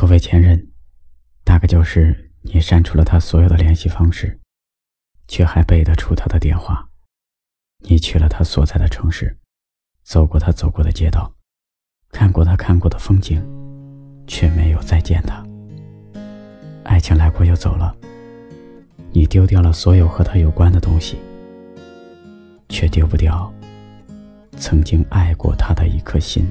[0.00, 0.66] 所谓前任，
[1.44, 4.40] 大概就是你删除了他所有的联系方式，
[5.28, 6.88] 却还背得出他的电话；
[7.80, 9.36] 你去了他所在的城市，
[10.02, 11.34] 走过他走过的街道，
[12.12, 13.46] 看过他看过的风景，
[14.26, 15.46] 却没有再见他。
[16.82, 17.94] 爱情来过又走了，
[19.12, 21.18] 你丢掉了所有和他有关的东西，
[22.70, 23.52] 却丢不掉
[24.56, 26.50] 曾经爱过他的一颗心。